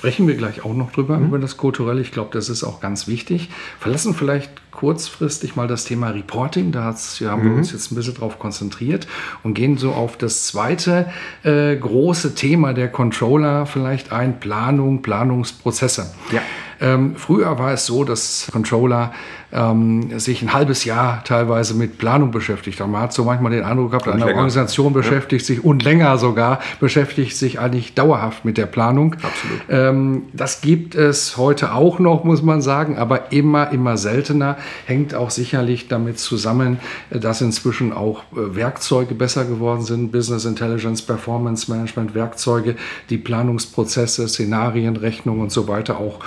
Sprechen 0.00 0.26
wir 0.26 0.34
gleich 0.34 0.64
auch 0.64 0.72
noch 0.72 0.92
drüber, 0.92 1.18
mhm. 1.18 1.26
über 1.26 1.38
das 1.38 1.58
Kulturelle. 1.58 2.00
Ich 2.00 2.10
glaube, 2.10 2.30
das 2.32 2.48
ist 2.48 2.64
auch 2.64 2.80
ganz 2.80 3.06
wichtig. 3.06 3.50
Verlassen 3.78 4.14
vielleicht 4.14 4.50
kurzfristig 4.70 5.56
mal 5.56 5.68
das 5.68 5.84
Thema 5.84 6.08
Reporting. 6.08 6.72
Da 6.72 6.84
haben 6.84 7.42
wir 7.42 7.50
mhm. 7.50 7.58
uns 7.58 7.72
jetzt 7.72 7.92
ein 7.92 7.96
bisschen 7.96 8.14
drauf 8.14 8.38
konzentriert 8.38 9.06
und 9.42 9.52
gehen 9.52 9.76
so 9.76 9.92
auf 9.92 10.16
das 10.16 10.46
zweite 10.46 11.10
äh, 11.42 11.76
große 11.76 12.34
Thema 12.34 12.72
der 12.72 12.88
Controller 12.88 13.66
vielleicht 13.66 14.10
ein, 14.10 14.40
Planung, 14.40 15.02
Planungsprozesse. 15.02 16.14
Ja. 16.32 16.40
Ähm, 16.80 17.14
früher 17.16 17.58
war 17.58 17.72
es 17.72 17.86
so, 17.86 18.04
dass 18.04 18.48
Controller 18.52 19.12
ähm, 19.52 20.18
sich 20.18 20.42
ein 20.42 20.52
halbes 20.52 20.84
Jahr 20.84 21.24
teilweise 21.24 21.74
mit 21.74 21.98
Planung 21.98 22.30
beschäftigt 22.30 22.80
haben. 22.80 22.92
Man 22.92 23.02
hat 23.02 23.12
so 23.12 23.24
manchmal 23.24 23.52
den 23.52 23.64
Eindruck 23.64 23.90
gehabt, 23.90 24.08
eine 24.08 24.26
Organisation 24.26 24.92
beschäftigt 24.92 25.42
ja. 25.42 25.54
sich 25.54 25.64
und 25.64 25.82
länger 25.82 26.18
sogar 26.18 26.60
beschäftigt 26.78 27.36
sich 27.36 27.58
eigentlich 27.58 27.94
dauerhaft 27.94 28.44
mit 28.44 28.58
der 28.58 28.66
Planung. 28.66 29.14
Absolut. 29.14 29.60
Ähm, 29.68 30.22
das 30.32 30.60
gibt 30.60 30.94
es 30.94 31.36
heute 31.36 31.74
auch 31.74 31.98
noch, 31.98 32.24
muss 32.24 32.42
man 32.42 32.62
sagen, 32.62 32.96
aber 32.96 33.32
immer, 33.32 33.70
immer 33.72 33.96
seltener. 33.96 34.56
Hängt 34.86 35.14
auch 35.14 35.30
sicherlich 35.30 35.88
damit 35.88 36.18
zusammen, 36.18 36.78
dass 37.10 37.40
inzwischen 37.40 37.92
auch 37.92 38.22
äh, 38.32 38.54
Werkzeuge 38.54 39.14
besser 39.14 39.44
geworden 39.44 39.82
sind, 39.82 40.12
Business 40.12 40.44
Intelligence, 40.44 41.02
Performance 41.02 41.70
Management 41.70 42.14
Werkzeuge, 42.14 42.76
die 43.10 43.18
Planungsprozesse, 43.18 44.28
Szenarien, 44.28 44.96
Rechnungen 44.96 45.42
und 45.42 45.52
so 45.52 45.66
weiter 45.66 45.98
auch 45.98 46.20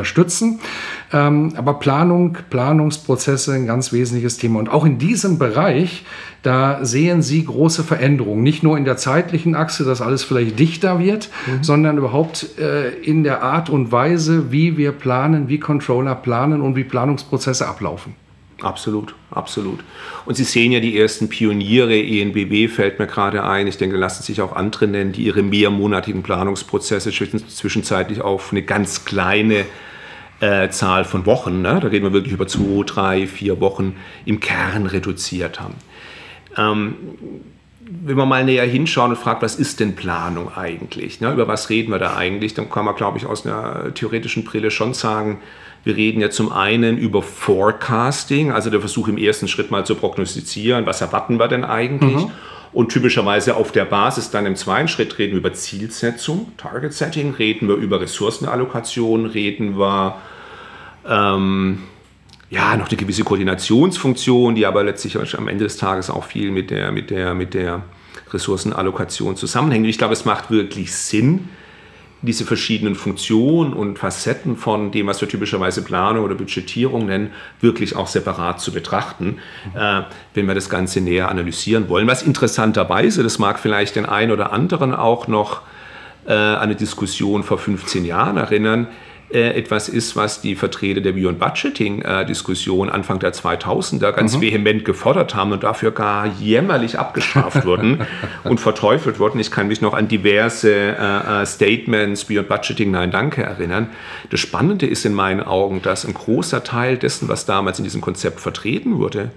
unterstützen. 0.00 0.60
Ähm, 1.12 1.52
aber 1.56 1.74
Planung, 1.74 2.38
Planungsprozesse 2.48 3.52
ein 3.52 3.66
ganz 3.66 3.92
wesentliches 3.92 4.38
Thema. 4.38 4.58
Und 4.58 4.70
auch 4.70 4.84
in 4.84 4.98
diesem 4.98 5.38
Bereich, 5.38 6.04
da 6.42 6.84
sehen 6.84 7.20
Sie 7.22 7.44
große 7.44 7.84
Veränderungen. 7.84 8.42
Nicht 8.42 8.62
nur 8.62 8.78
in 8.78 8.84
der 8.86 8.96
zeitlichen 8.96 9.54
Achse, 9.54 9.84
dass 9.84 10.00
alles 10.00 10.24
vielleicht 10.24 10.58
dichter 10.58 10.98
wird, 10.98 11.28
mhm. 11.46 11.62
sondern 11.62 11.98
überhaupt 11.98 12.58
äh, 12.58 12.90
in 12.90 13.24
der 13.24 13.42
Art 13.42 13.68
und 13.68 13.92
Weise, 13.92 14.50
wie 14.50 14.78
wir 14.78 14.92
planen, 14.92 15.48
wie 15.48 15.60
Controller 15.60 16.14
planen 16.14 16.62
und 16.62 16.76
wie 16.76 16.84
Planungsprozesse 16.84 17.68
ablaufen. 17.68 18.14
Absolut, 18.62 19.14
absolut. 19.30 19.80
Und 20.26 20.36
Sie 20.36 20.44
sehen 20.44 20.72
ja 20.72 20.80
die 20.80 20.98
ersten 20.98 21.28
Pioniere, 21.28 21.98
ENBW 21.98 22.68
fällt 22.68 22.98
mir 22.98 23.06
gerade 23.06 23.42
ein. 23.44 23.66
Ich 23.66 23.78
denke, 23.78 23.96
lassen 23.96 24.22
sich 24.22 24.42
auch 24.42 24.54
andere 24.54 24.86
nennen, 24.86 25.12
die 25.12 25.24
ihre 25.24 25.42
mehrmonatigen 25.42 26.22
Planungsprozesse 26.22 27.10
zwischenzeitlich 27.10 28.20
auf 28.20 28.52
eine 28.52 28.62
ganz 28.62 29.04
kleine 29.06 29.64
äh, 30.40 30.70
Zahl 30.70 31.04
von 31.04 31.26
Wochen, 31.26 31.62
ne? 31.62 31.78
da 31.80 31.88
reden 31.88 32.04
wir 32.04 32.12
wirklich 32.12 32.32
über 32.32 32.46
zwei, 32.46 32.82
drei, 32.84 33.26
vier 33.26 33.60
Wochen, 33.60 33.96
im 34.24 34.40
Kern 34.40 34.86
reduziert 34.86 35.60
haben. 35.60 35.74
Ähm, 36.56 36.94
wenn 38.02 38.16
man 38.16 38.28
mal 38.28 38.44
näher 38.44 38.66
hinschauen 38.66 39.10
und 39.10 39.16
fragt, 39.16 39.42
was 39.42 39.56
ist 39.56 39.80
denn 39.80 39.96
Planung 39.96 40.54
eigentlich? 40.54 41.20
Ne? 41.20 41.32
Über 41.32 41.48
was 41.48 41.70
reden 41.70 41.90
wir 41.90 41.98
da 41.98 42.16
eigentlich? 42.16 42.54
Dann 42.54 42.70
kann 42.70 42.84
man, 42.84 42.94
glaube 42.94 43.18
ich, 43.18 43.26
aus 43.26 43.44
einer 43.44 43.92
theoretischen 43.94 44.44
Brille 44.44 44.70
schon 44.70 44.94
sagen, 44.94 45.40
wir 45.82 45.96
reden 45.96 46.20
ja 46.20 46.30
zum 46.30 46.52
einen 46.52 46.98
über 46.98 47.22
Forecasting, 47.22 48.52
also 48.52 48.70
der 48.70 48.80
Versuch 48.80 49.08
im 49.08 49.16
ersten 49.16 49.48
Schritt 49.48 49.70
mal 49.70 49.84
zu 49.86 49.94
prognostizieren, 49.94 50.86
was 50.86 51.00
erwarten 51.00 51.38
wir 51.38 51.48
denn 51.48 51.64
eigentlich? 51.64 52.26
Mhm. 52.26 52.30
Und 52.72 52.90
typischerweise 52.90 53.56
auf 53.56 53.72
der 53.72 53.84
Basis 53.84 54.30
dann 54.30 54.46
im 54.46 54.54
zweiten 54.54 54.86
Schritt 54.86 55.18
reden 55.18 55.32
wir 55.32 55.38
über 55.38 55.52
Zielsetzung, 55.52 56.52
Target 56.56 56.92
Setting, 56.92 57.34
reden 57.34 57.66
wir 57.68 57.74
über 57.74 58.00
Ressourcenallokation, 58.00 59.26
reden 59.26 59.76
wir 59.76 60.16
ähm, 61.08 61.80
ja, 62.48 62.76
noch 62.76 62.88
eine 62.88 62.96
gewisse 62.96 63.24
Koordinationsfunktion, 63.24 64.54
die 64.54 64.66
aber 64.66 64.84
letztlich 64.84 65.16
am 65.36 65.48
Ende 65.48 65.64
des 65.64 65.76
Tages 65.78 66.10
auch 66.10 66.24
viel 66.24 66.50
mit 66.50 66.70
der, 66.70 66.92
mit 66.92 67.10
der, 67.10 67.34
mit 67.34 67.54
der 67.54 67.82
Ressourcenallokation 68.32 69.36
zusammenhängt. 69.36 69.86
Ich 69.86 69.98
glaube, 69.98 70.12
es 70.12 70.24
macht 70.24 70.50
wirklich 70.50 70.94
Sinn, 70.94 71.48
diese 72.22 72.44
verschiedenen 72.44 72.94
Funktionen 72.94 73.72
und 73.72 73.98
Facetten 73.98 74.56
von 74.56 74.90
dem, 74.90 75.06
was 75.06 75.20
wir 75.20 75.28
typischerweise 75.28 75.82
Planung 75.82 76.24
oder 76.24 76.34
Budgetierung 76.34 77.06
nennen, 77.06 77.30
wirklich 77.60 77.96
auch 77.96 78.06
separat 78.06 78.60
zu 78.60 78.72
betrachten, 78.72 79.38
äh, 79.74 80.02
wenn 80.34 80.46
wir 80.46 80.54
das 80.54 80.68
Ganze 80.68 81.00
näher 81.00 81.30
analysieren 81.30 81.88
wollen. 81.88 82.06
Was 82.06 82.22
interessanterweise, 82.22 83.22
das 83.22 83.38
mag 83.38 83.58
vielleicht 83.58 83.96
den 83.96 84.06
einen 84.06 84.32
oder 84.32 84.52
anderen 84.52 84.94
auch 84.94 85.28
noch 85.28 85.62
äh, 86.26 86.32
an 86.32 86.58
eine 86.58 86.76
Diskussion 86.76 87.42
vor 87.42 87.58
15 87.58 88.04
Jahren 88.04 88.36
erinnern, 88.36 88.88
äh, 89.32 89.50
etwas 89.50 89.88
ist, 89.88 90.16
was 90.16 90.40
die 90.40 90.56
Vertreter 90.56 91.00
der 91.00 91.12
Beyond 91.12 91.38
Budgeting-Diskussion 91.38 92.88
äh, 92.88 92.90
Anfang 92.90 93.18
der 93.18 93.32
2000er 93.32 94.12
ganz 94.12 94.36
mhm. 94.36 94.40
vehement 94.40 94.84
gefordert 94.84 95.34
haben 95.34 95.52
und 95.52 95.62
dafür 95.62 95.92
gar 95.92 96.26
jämmerlich 96.26 96.98
abgestraft 96.98 97.64
wurden 97.64 98.06
und 98.44 98.58
verteufelt 98.60 99.18
wurden. 99.18 99.38
Ich 99.38 99.50
kann 99.50 99.68
mich 99.68 99.80
noch 99.80 99.94
an 99.94 100.08
diverse 100.08 100.72
äh, 100.72 101.42
äh, 101.42 101.46
Statements 101.46 102.24
Beyond 102.24 102.48
Budgeting 102.48 102.90
Nein 102.90 103.10
Danke 103.10 103.42
erinnern. 103.42 103.90
Das 104.30 104.40
Spannende 104.40 104.86
ist 104.86 105.04
in 105.04 105.14
meinen 105.14 105.42
Augen, 105.42 105.80
dass 105.82 106.04
ein 106.04 106.14
großer 106.14 106.64
Teil 106.64 106.96
dessen, 106.96 107.28
was 107.28 107.46
damals 107.46 107.78
in 107.78 107.84
diesem 107.84 108.00
Konzept 108.00 108.40
vertreten 108.40 108.98
wurde, 108.98 109.30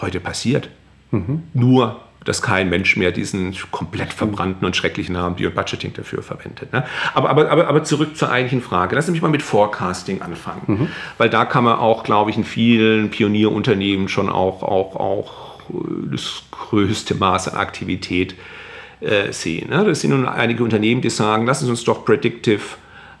heute 0.00 0.20
passiert. 0.20 0.70
Mhm. 1.10 1.42
Nur 1.52 2.00
dass 2.26 2.42
kein 2.42 2.68
Mensch 2.68 2.96
mehr 2.96 3.12
diesen 3.12 3.54
komplett 3.70 4.12
verbrannten 4.12 4.66
und 4.66 4.76
schrecklichen 4.76 5.14
Namen 5.14 5.36
Beyond 5.36 5.54
Budgeting 5.54 5.92
dafür 5.94 6.22
verwendet. 6.22 6.72
Ne? 6.72 6.84
Aber, 7.14 7.30
aber, 7.30 7.50
aber, 7.50 7.68
aber 7.68 7.84
zurück 7.84 8.16
zur 8.16 8.30
eigentlichen 8.30 8.62
Frage. 8.62 8.94
Lass 8.96 9.08
mich 9.08 9.22
mal 9.22 9.28
mit 9.28 9.42
Forecasting 9.42 10.22
anfangen. 10.22 10.62
Mhm. 10.66 10.88
Weil 11.18 11.30
da 11.30 11.44
kann 11.44 11.64
man 11.64 11.78
auch, 11.78 12.02
glaube 12.02 12.30
ich, 12.30 12.36
in 12.36 12.44
vielen 12.44 13.10
Pionierunternehmen 13.10 14.08
schon 14.08 14.28
auch, 14.28 14.62
auch, 14.62 14.96
auch 14.96 15.60
äh, 15.70 16.10
das 16.12 16.42
größte 16.50 17.14
Maß 17.14 17.48
an 17.48 17.58
Aktivität 17.58 18.34
äh, 19.00 19.32
sehen. 19.32 19.70
Ne? 19.70 19.84
Das 19.84 20.00
sind 20.00 20.10
nun 20.10 20.26
einige 20.26 20.64
Unternehmen, 20.64 21.00
die 21.00 21.10
sagen, 21.10 21.46
lassen 21.46 21.66
Sie 21.66 21.70
uns 21.70 21.84
doch 21.84 22.04
Predictive 22.04 22.62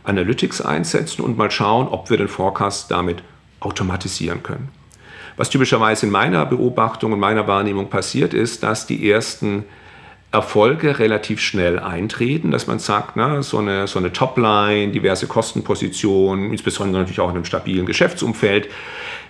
Analytics 0.04 0.60
einsetzen 0.60 1.22
und 1.22 1.36
mal 1.36 1.50
schauen, 1.50 1.88
ob 1.88 2.10
wir 2.10 2.16
den 2.16 2.28
Forecast 2.28 2.90
damit 2.90 3.22
automatisieren 3.60 4.42
können. 4.42 4.68
Was 5.36 5.50
typischerweise 5.50 6.06
in 6.06 6.12
meiner 6.12 6.46
Beobachtung 6.46 7.12
und 7.12 7.20
meiner 7.20 7.46
Wahrnehmung 7.46 7.90
passiert 7.90 8.32
ist, 8.32 8.62
dass 8.62 8.86
die 8.86 9.10
ersten 9.10 9.64
Erfolge 10.32 10.98
relativ 10.98 11.40
schnell 11.40 11.78
eintreten, 11.78 12.50
dass 12.50 12.66
man 12.66 12.78
sagt, 12.78 13.16
na, 13.16 13.42
so 13.42 13.58
eine, 13.58 13.86
so 13.86 13.98
eine 13.98 14.12
Topline, 14.12 14.92
diverse 14.92 15.26
Kostenpositionen, 15.26 16.50
insbesondere 16.50 17.00
natürlich 17.00 17.20
auch 17.20 17.30
in 17.30 17.36
einem 17.36 17.44
stabilen 17.44 17.86
Geschäftsumfeld, 17.86 18.68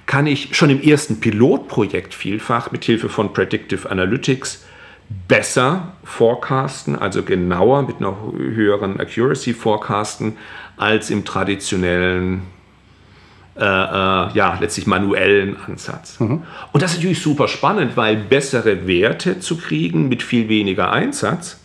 kann 0.06 0.26
ich 0.26 0.56
schon 0.56 0.70
im 0.70 0.80
ersten 0.80 1.20
Pilotprojekt 1.20 2.14
vielfach 2.14 2.70
mit 2.70 2.84
Hilfe 2.84 3.08
von 3.08 3.32
Predictive 3.32 3.90
Analytics 3.90 4.64
besser 5.28 5.92
forecasten, 6.04 6.96
also 6.96 7.22
genauer 7.22 7.82
mit 7.82 7.96
einer 7.98 8.16
höheren 8.36 8.98
Accuracy 8.98 9.52
forecasten, 9.52 10.36
als 10.76 11.10
im 11.10 11.24
traditionellen 11.24 12.42
äh, 13.58 13.62
äh, 13.62 14.32
ja, 14.34 14.58
letztlich 14.60 14.86
manuellen 14.86 15.56
Ansatz. 15.66 16.20
Mhm. 16.20 16.42
Und 16.72 16.82
das 16.82 16.92
ist 16.92 16.98
natürlich 16.98 17.22
super 17.22 17.48
spannend, 17.48 17.96
weil 17.96 18.16
bessere 18.16 18.86
Werte 18.86 19.40
zu 19.40 19.56
kriegen 19.56 20.08
mit 20.08 20.22
viel 20.22 20.48
weniger 20.48 20.92
Einsatz 20.92 21.58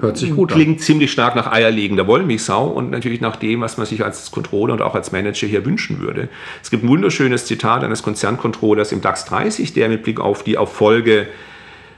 Hört 0.00 0.18
sich 0.18 0.34
gut 0.34 0.50
klingt 0.50 0.78
an. 0.78 0.82
ziemlich 0.82 1.12
stark 1.12 1.36
nach 1.36 1.50
eierlegender 1.50 2.06
Wollmilchsau 2.06 2.66
und 2.66 2.90
natürlich 2.90 3.20
nach 3.20 3.36
dem, 3.36 3.60
was 3.60 3.76
man 3.76 3.86
sich 3.86 4.04
als 4.04 4.30
Controller 4.30 4.72
und 4.72 4.82
auch 4.82 4.94
als 4.94 5.12
Manager 5.12 5.46
hier 5.46 5.64
wünschen 5.64 6.00
würde. 6.00 6.28
Es 6.62 6.70
gibt 6.70 6.84
ein 6.84 6.88
wunderschönes 6.88 7.46
Zitat 7.46 7.84
eines 7.84 8.02
Konzerncontrollers 8.02 8.92
im 8.92 9.00
DAX 9.00 9.24
30, 9.26 9.72
der 9.72 9.88
mit 9.88 10.02
Blick 10.02 10.20
auf 10.20 10.42
die 10.42 10.54
Erfolge 10.54 11.28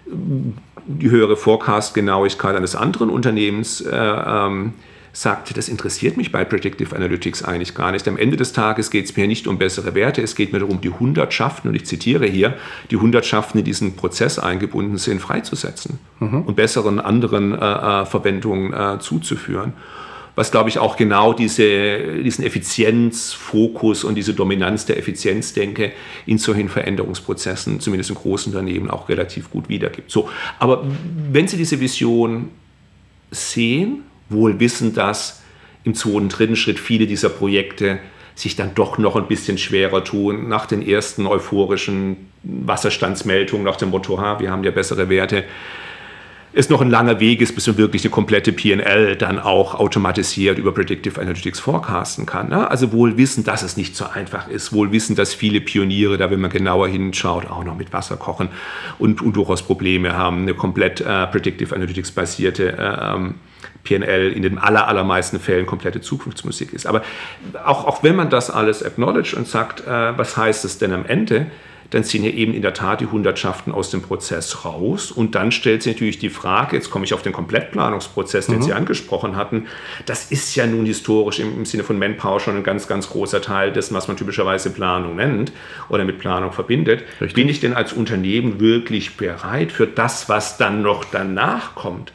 die 0.06 1.10
höhere 1.10 1.36
Forecast-Genauigkeit 1.36 2.54
eines 2.54 2.76
anderen 2.76 3.10
Unternehmens 3.10 3.80
äh, 3.80 3.96
ähm, 3.96 4.74
sagt, 5.16 5.56
das 5.56 5.70
interessiert 5.70 6.18
mich 6.18 6.30
bei 6.30 6.44
Predictive 6.44 6.94
Analytics 6.94 7.42
eigentlich 7.42 7.74
gar 7.74 7.90
nicht. 7.90 8.06
Am 8.06 8.18
Ende 8.18 8.36
des 8.36 8.52
Tages 8.52 8.90
geht 8.90 9.06
es 9.06 9.16
mir 9.16 9.26
nicht 9.26 9.46
um 9.46 9.56
bessere 9.56 9.94
Werte, 9.94 10.20
es 10.20 10.34
geht 10.34 10.52
mir 10.52 10.58
darum, 10.58 10.82
die 10.82 10.90
Hundertschaften, 10.90 11.70
und 11.70 11.74
ich 11.74 11.86
zitiere 11.86 12.26
hier, 12.26 12.54
die 12.90 12.96
Hundertschaften, 12.96 13.56
die 13.56 13.60
in 13.60 13.64
diesen 13.64 13.96
Prozess 13.96 14.38
eingebunden 14.38 14.98
sind, 14.98 15.22
freizusetzen 15.22 15.98
mhm. 16.20 16.42
und 16.42 16.54
besseren 16.54 17.00
anderen 17.00 17.54
äh, 17.54 17.56
äh, 17.56 18.04
Verwendungen 18.04 18.74
äh, 18.74 18.98
zuzuführen. 18.98 19.72
was 20.34 20.50
glaube 20.50 20.68
ich 20.68 20.78
auch 20.78 20.98
genau 20.98 21.32
diese, 21.32 22.22
diesen 22.22 22.44
Effizienzfokus 22.44 24.04
und 24.04 24.16
diese 24.16 24.34
Dominanz 24.34 24.84
der 24.84 24.98
Effizienzdenke 24.98 25.92
in 26.26 26.36
solchen 26.36 26.68
Veränderungsprozessen, 26.68 27.80
zumindest 27.80 28.10
in 28.10 28.16
großen 28.16 28.52
Unternehmen, 28.52 28.90
auch 28.90 29.08
relativ 29.08 29.50
gut 29.50 29.70
wiedergibt. 29.70 30.10
So, 30.10 30.28
aber 30.58 30.84
wenn 31.32 31.48
Sie 31.48 31.56
diese 31.56 31.80
Vision 31.80 32.50
sehen, 33.30 34.02
wohl 34.28 34.60
wissen, 34.60 34.94
dass 34.94 35.42
im 35.84 35.94
zweiten, 35.94 36.28
dritten 36.28 36.56
Schritt 36.56 36.78
viele 36.78 37.06
dieser 37.06 37.28
Projekte 37.28 37.98
sich 38.34 38.54
dann 38.54 38.74
doch 38.74 38.98
noch 38.98 39.16
ein 39.16 39.28
bisschen 39.28 39.56
schwerer 39.56 40.04
tun 40.04 40.48
nach 40.48 40.66
den 40.66 40.86
ersten 40.86 41.26
euphorischen 41.26 42.16
Wasserstandsmeldungen 42.42 43.64
nach 43.64 43.76
dem 43.76 43.90
Motto, 43.90 44.20
ha, 44.20 44.38
wir 44.40 44.50
haben 44.50 44.62
ja 44.62 44.70
bessere 44.70 45.08
Werte, 45.08 45.44
es 46.58 46.70
noch 46.70 46.80
ein 46.80 46.88
langer 46.88 47.20
Weg 47.20 47.42
ist, 47.42 47.54
bis 47.54 47.66
man 47.66 47.76
wirklich 47.76 48.02
eine 48.02 48.10
komplette 48.10 48.50
PL 48.50 49.16
dann 49.16 49.38
auch 49.38 49.74
automatisiert 49.74 50.56
über 50.56 50.72
Predictive 50.72 51.20
Analytics 51.20 51.60
forecasten 51.60 52.24
kann. 52.24 52.48
Ne? 52.48 52.70
Also 52.70 52.92
wohl 52.92 53.18
wissen, 53.18 53.44
dass 53.44 53.62
es 53.62 53.76
nicht 53.76 53.94
so 53.94 54.06
einfach 54.06 54.48
ist, 54.48 54.72
wohl 54.72 54.90
wissen, 54.90 55.16
dass 55.16 55.34
viele 55.34 55.60
Pioniere 55.60 56.16
da, 56.16 56.30
wenn 56.30 56.40
man 56.40 56.50
genauer 56.50 56.88
hinschaut, 56.88 57.46
auch 57.50 57.62
noch 57.62 57.76
mit 57.76 57.92
Wasser 57.92 58.16
kochen 58.16 58.48
und, 58.98 59.20
und 59.20 59.36
durchaus 59.36 59.62
Probleme 59.62 60.16
haben, 60.16 60.42
eine 60.42 60.54
komplett 60.54 61.02
äh, 61.02 61.26
Predictive 61.26 61.74
Analytics 61.74 62.12
basierte 62.12 62.72
äh, 62.72 63.14
ähm, 63.14 63.34
PNL 63.86 64.32
in 64.32 64.42
den 64.42 64.58
aller, 64.58 64.88
allermeisten 64.88 65.40
Fällen 65.40 65.66
komplette 65.66 66.00
Zukunftsmusik 66.00 66.72
ist. 66.72 66.86
Aber 66.86 67.02
auch, 67.64 67.86
auch 67.86 68.02
wenn 68.02 68.16
man 68.16 68.30
das 68.30 68.50
alles 68.50 68.82
acknowledge 68.82 69.36
und 69.36 69.48
sagt, 69.48 69.80
äh, 69.86 70.18
was 70.18 70.36
heißt 70.36 70.64
es 70.64 70.78
denn 70.78 70.92
am 70.92 71.06
Ende, 71.06 71.46
dann 71.90 72.04
ziehen 72.04 72.24
ja 72.24 72.30
eben 72.30 72.54
in 72.54 72.62
der 72.62 72.74
Tat 72.74 73.00
die 73.00 73.06
Hundertschaften 73.06 73.72
aus 73.72 73.90
dem 73.90 74.02
Prozess 74.02 74.64
raus. 74.64 75.10
Und 75.10 75.34
dann 75.34 75.52
stellt 75.52 75.82
sich 75.82 75.94
natürlich 75.94 76.18
die 76.18 76.30
Frage, 76.30 76.76
jetzt 76.76 76.90
komme 76.90 77.04
ich 77.04 77.14
auf 77.14 77.22
den 77.22 77.32
Komplettplanungsprozess, 77.32 78.46
den 78.46 78.56
mhm. 78.56 78.62
Sie 78.62 78.72
angesprochen 78.72 79.36
hatten, 79.36 79.66
das 80.04 80.30
ist 80.30 80.54
ja 80.56 80.66
nun 80.66 80.86
historisch 80.86 81.38
im, 81.38 81.58
im, 81.58 81.64
Sinne 81.64 81.84
von 81.84 81.98
Manpower 81.98 82.40
schon 82.40 82.56
ein 82.56 82.62
ganz, 82.62 82.88
ganz 82.88 83.08
großer 83.08 83.40
Teil 83.40 83.72
dessen, 83.72 83.94
was 83.94 84.08
man 84.08 84.16
typischerweise 84.16 84.70
Planung 84.70 85.16
nennt 85.16 85.52
oder 85.88 86.04
mit 86.04 86.18
Planung 86.18 86.52
verbindet. 86.52 87.04
Richtig. 87.20 87.34
Bin 87.34 87.48
ich 87.48 87.60
denn 87.60 87.74
als 87.74 87.92
Unternehmen 87.92 88.60
wirklich 88.60 89.16
bereit 89.16 89.72
für 89.72 89.86
das, 89.86 90.28
was 90.28 90.58
dann 90.58 90.82
noch 90.82 91.04
danach 91.04 91.74
kommt, 91.74 92.12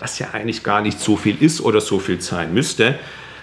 was 0.00 0.18
ja 0.18 0.28
eigentlich 0.32 0.64
gar 0.64 0.80
nicht 0.80 0.98
so 0.98 1.16
viel 1.16 1.40
ist 1.40 1.60
oder 1.60 1.80
so 1.80 1.98
viel 1.98 2.20
sein 2.20 2.52
müsste, 2.52 2.98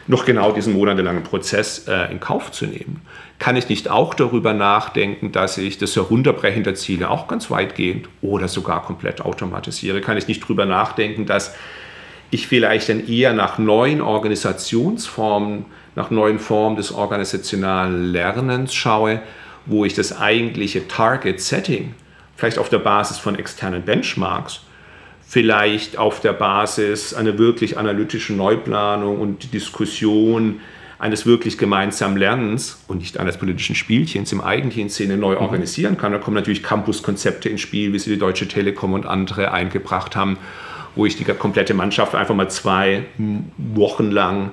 noch 0.07 0.25
genau 0.25 0.51
diesen 0.51 0.73
monatelangen 0.73 1.23
Prozess 1.23 1.87
äh, 1.87 2.11
in 2.11 2.19
Kauf 2.19 2.51
zu 2.51 2.65
nehmen. 2.65 3.01
Kann 3.39 3.55
ich 3.55 3.69
nicht 3.69 3.89
auch 3.89 4.13
darüber 4.13 4.53
nachdenken, 4.53 5.31
dass 5.31 5.57
ich 5.57 5.77
das 5.77 5.95
Herunterbrechen 5.95 6.63
der 6.63 6.75
Ziele 6.75 7.09
auch 7.09 7.27
ganz 7.27 7.51
weitgehend 7.51 8.07
oder 8.21 8.47
sogar 8.47 8.83
komplett 8.83 9.21
automatisiere? 9.21 10.01
Kann 10.01 10.17
ich 10.17 10.27
nicht 10.27 10.43
darüber 10.43 10.65
nachdenken, 10.65 11.25
dass 11.25 11.55
ich 12.31 12.47
vielleicht 12.47 12.89
dann 12.89 13.07
eher 13.07 13.33
nach 13.33 13.57
neuen 13.57 14.01
Organisationsformen, 14.01 15.65
nach 15.95 16.09
neuen 16.09 16.39
Formen 16.39 16.77
des 16.77 16.91
organisationalen 16.91 18.11
Lernens 18.11 18.73
schaue, 18.73 19.21
wo 19.65 19.85
ich 19.85 19.93
das 19.93 20.17
eigentliche 20.17 20.87
Target 20.87 21.41
Setting 21.41 21.93
vielleicht 22.35 22.59
auf 22.59 22.69
der 22.69 22.79
Basis 22.79 23.17
von 23.17 23.37
externen 23.37 23.83
Benchmarks 23.83 24.61
vielleicht 25.27 25.97
auf 25.97 26.21
der 26.21 26.33
Basis 26.33 27.13
einer 27.13 27.37
wirklich 27.37 27.77
analytischen 27.77 28.37
Neuplanung 28.37 29.19
und 29.19 29.53
Diskussion 29.53 30.61
eines 30.99 31.25
wirklich 31.25 31.57
gemeinsamen 31.57 32.17
Lernens 32.17 32.83
und 32.87 32.99
nicht 32.99 33.19
eines 33.19 33.37
politischen 33.37 33.75
Spielchens 33.75 34.31
im 34.31 34.41
eigentlichen 34.41 34.89
Sinne 34.89 35.17
neu 35.17 35.35
mhm. 35.35 35.41
organisieren 35.41 35.97
kann. 35.97 36.13
Da 36.13 36.17
kommen 36.17 36.35
natürlich 36.35 36.63
Campuskonzepte 36.63 37.49
ins 37.49 37.61
Spiel, 37.61 37.93
wie 37.93 37.99
sie 37.99 38.09
die 38.09 38.17
Deutsche 38.17 38.47
Telekom 38.47 38.93
und 38.93 39.05
andere 39.05 39.51
eingebracht 39.51 40.15
haben, 40.15 40.37
wo 40.95 41.05
ich 41.05 41.17
die 41.17 41.25
komplette 41.25 41.73
Mannschaft 41.73 42.15
einfach 42.15 42.33
mal 42.33 42.49
zwei 42.49 43.03
Wochen 43.57 44.09
lang 44.09 44.51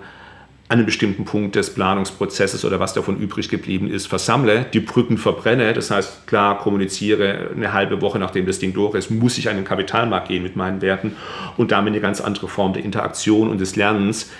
an 0.74 0.86
bestimmten 0.86 1.24
Punkt 1.24 1.54
des 1.54 1.72
Planungsprozesses 1.72 2.64
oder 2.64 2.80
was 2.80 2.94
davon 2.94 3.16
übrig 3.16 3.48
geblieben 3.48 3.88
ist, 3.88 4.08
versammle, 4.08 4.66
die 4.72 4.80
Brücken 4.80 5.18
verbrenne. 5.18 5.72
Das 5.72 5.92
heißt, 5.92 6.26
klar, 6.26 6.58
kommuniziere 6.58 7.50
eine 7.54 7.72
halbe 7.72 8.00
Woche, 8.00 8.18
nachdem 8.18 8.44
das 8.44 8.58
Ding 8.58 8.72
durch 8.74 8.96
ist, 8.96 9.10
muss 9.10 9.38
ich 9.38 9.48
an 9.48 9.54
den 9.54 9.64
Kapitalmarkt 9.64 10.28
gehen 10.28 10.42
mit 10.42 10.56
meinen 10.56 10.82
Werten 10.82 11.16
und 11.56 11.70
damit 11.70 11.92
eine 11.92 12.00
ganz 12.00 12.20
andere 12.20 12.48
Form 12.48 12.72
der 12.72 12.84
Interaktion 12.84 13.50
und 13.50 13.60
des 13.60 13.76
Lernens 13.76 14.32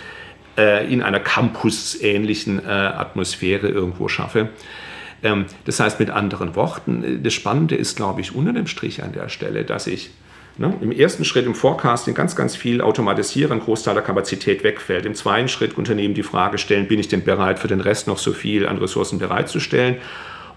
äh, 0.58 0.92
in 0.92 1.02
einer 1.02 1.20
Campus-ähnlichen 1.20 2.58
äh, 2.58 2.68
Atmosphäre 2.68 3.68
irgendwo 3.68 4.08
schaffe. 4.08 4.48
Ähm, 5.22 5.46
das 5.66 5.78
heißt, 5.78 6.00
mit 6.00 6.10
anderen 6.10 6.56
Worten, 6.56 7.04
äh, 7.04 7.18
das 7.20 7.32
Spannende 7.32 7.76
ist, 7.76 7.96
glaube 7.96 8.22
ich, 8.22 8.34
unter 8.34 8.52
dem 8.52 8.66
Strich 8.66 9.04
an 9.04 9.12
der 9.12 9.28
Stelle, 9.28 9.64
dass 9.64 9.86
ich 9.86 10.10
Ne? 10.56 10.72
Im 10.80 10.92
ersten 10.92 11.24
Schritt 11.24 11.46
im 11.46 11.54
Forecasting 11.54 12.14
ganz, 12.14 12.36
ganz 12.36 12.54
viel 12.54 12.80
automatisieren, 12.80 13.52
ein 13.52 13.60
Großteil 13.60 13.94
der 13.94 14.04
Kapazität 14.04 14.62
wegfällt. 14.62 15.04
Im 15.04 15.14
zweiten 15.16 15.48
Schritt 15.48 15.76
Unternehmen 15.76 16.14
die 16.14 16.22
Frage 16.22 16.58
stellen, 16.58 16.86
bin 16.86 17.00
ich 17.00 17.08
denn 17.08 17.24
bereit, 17.24 17.58
für 17.58 17.66
den 17.66 17.80
Rest 17.80 18.06
noch 18.06 18.18
so 18.18 18.32
viel 18.32 18.68
an 18.68 18.78
Ressourcen 18.78 19.18
bereitzustellen? 19.18 19.96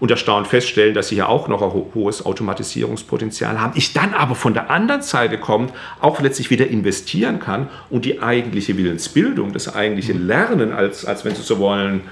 Und 0.00 0.12
erstaunt 0.12 0.46
feststellen, 0.46 0.94
dass 0.94 1.08
sie 1.08 1.16
ja 1.16 1.26
auch 1.26 1.48
noch 1.48 1.60
ein 1.60 1.72
hohes 1.92 2.24
Automatisierungspotenzial 2.24 3.60
haben. 3.60 3.72
Ich 3.74 3.92
dann 3.92 4.14
aber 4.14 4.36
von 4.36 4.54
der 4.54 4.70
anderen 4.70 5.02
Seite 5.02 5.38
kommt, 5.38 5.72
auch 6.00 6.20
letztlich 6.20 6.50
wieder 6.50 6.68
investieren 6.68 7.40
kann 7.40 7.68
und 7.90 8.04
die 8.04 8.22
eigentliche 8.22 8.76
Willensbildung, 8.76 9.52
das 9.52 9.74
eigentliche 9.74 10.12
Lernen, 10.12 10.70
als, 10.70 11.04
als 11.04 11.24
wenn 11.24 11.34
Sie 11.34 11.42
so 11.42 11.58
wollen, 11.58 12.02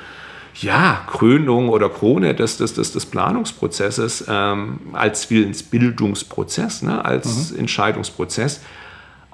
ja, 0.61 1.05
Krönung 1.07 1.69
oder 1.69 1.89
Krone 1.89 2.35
des, 2.35 2.57
des, 2.57 2.75
des, 2.75 2.93
des 2.93 3.07
Planungsprozesses 3.07 4.25
ähm, 4.29 4.81
als 4.93 5.31
Willensbildungsprozess, 5.31 6.83
ne, 6.83 7.05
als 7.05 7.53
mhm. 7.53 7.61
Entscheidungsprozess 7.61 8.61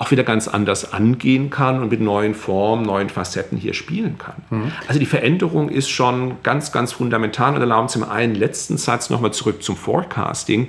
auch 0.03 0.11
wieder 0.11 0.25
ganz 0.25 0.49
anders 0.49 0.93
angehen 0.93 1.49
kann 1.49 1.81
und 1.81 1.91
mit 1.91 2.01
neuen 2.01 2.35
Formen, 2.35 2.85
neuen 2.85 3.09
Facetten 3.09 3.57
hier 3.57 3.73
spielen 3.73 4.19
kann. 4.19 4.35
Mhm. 4.51 4.73
Also 4.89 4.99
die 4.99 5.07
Veränderung 5.07 5.69
ist 5.69 5.89
schon 5.91 6.43
ganz, 6.43 6.73
ganz 6.73 6.93
fundamental. 6.93 7.55
Und 7.55 7.61
erlauben 7.61 7.89
Sie 7.89 8.01
mir 8.01 8.11
einen 8.11 8.35
letzten 8.35 8.79
Satz 8.79 9.11
nochmal 9.11 9.33
zurück 9.33 9.63
zum 9.63 9.77
Forecasting 9.77 10.69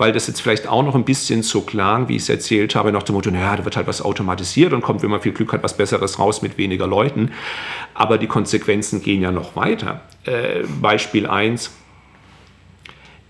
weil 0.00 0.12
das 0.12 0.28
jetzt 0.28 0.40
vielleicht 0.40 0.68
auch 0.68 0.84
noch 0.84 0.94
ein 0.94 1.04
bisschen 1.04 1.42
so 1.42 1.62
klang, 1.62 2.08
wie 2.08 2.14
ich 2.14 2.22
es 2.22 2.28
erzählt 2.28 2.76
habe, 2.76 2.92
nach 2.92 3.02
dem 3.02 3.16
Motto, 3.16 3.32
naja, 3.32 3.56
da 3.56 3.64
wird 3.64 3.76
halt 3.76 3.88
was 3.88 4.00
automatisiert 4.00 4.72
und 4.72 4.80
kommt, 4.80 5.02
wenn 5.02 5.10
man 5.10 5.20
viel 5.20 5.32
Glück 5.32 5.52
hat, 5.52 5.64
was 5.64 5.76
Besseres 5.76 6.20
raus 6.20 6.40
mit 6.40 6.56
weniger 6.56 6.86
Leuten. 6.86 7.32
Aber 7.94 8.16
die 8.16 8.28
Konsequenzen 8.28 9.02
gehen 9.02 9.20
ja 9.20 9.32
noch 9.32 9.56
weiter. 9.56 10.02
Äh, 10.24 10.62
Beispiel 10.80 11.26
1. 11.26 11.72